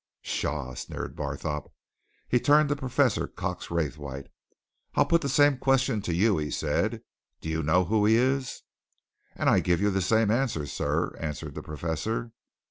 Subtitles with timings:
[0.23, 1.71] "Pshaw!" sneered Barthorpe.
[2.27, 4.29] He turned to Professor Cox Raythwaite.
[4.95, 7.03] "I'll put the same question to you?" he said.
[7.39, 8.63] "Do you know who he is?"
[9.35, 12.31] "And I give you the same answer, sir," answered the professor.